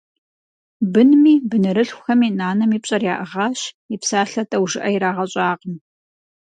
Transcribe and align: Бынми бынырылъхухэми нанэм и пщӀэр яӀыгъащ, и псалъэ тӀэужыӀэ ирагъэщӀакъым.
Бынми 0.93 1.33
бынырылъхухэми 1.49 2.29
нанэм 2.39 2.71
и 2.77 2.79
пщӀэр 2.81 3.03
яӀыгъащ, 3.13 3.59
и 3.93 3.95
псалъэ 4.01 4.43
тӀэужыӀэ 4.49 4.87
ирагъэщӀакъым. 4.95 5.75